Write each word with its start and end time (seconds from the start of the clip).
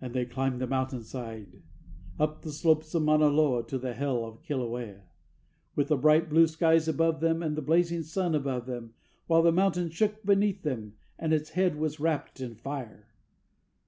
and 0.00 0.14
they 0.14 0.26
climbed 0.26 0.60
the 0.60 0.66
mountain 0.66 1.04
side, 1.04 1.62
Up 2.18 2.42
the 2.42 2.50
slopes 2.50 2.92
of 2.92 3.02
Mauna 3.04 3.28
Loa, 3.28 3.64
to 3.68 3.78
the 3.78 3.94
hell 3.94 4.24
of 4.24 4.42
Kilauea, 4.42 5.02
With 5.76 5.86
the 5.86 5.96
bright 5.96 6.28
blue 6.28 6.48
sky 6.48 6.72
above 6.88 7.20
them, 7.20 7.38
with 7.38 7.54
the 7.54 7.62
blazing 7.62 8.02
sun 8.02 8.34
above 8.34 8.66
them, 8.66 8.94
While 9.28 9.42
the 9.42 9.52
mountain 9.52 9.90
shook 9.90 10.24
beneath 10.24 10.62
them, 10.64 10.94
and 11.20 11.32
its 11.32 11.50
head 11.50 11.76
was 11.76 12.00
wrapped 12.00 12.40
in 12.40 12.56
fire. 12.56 13.06